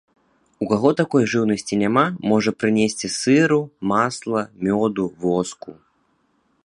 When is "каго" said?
0.69-0.89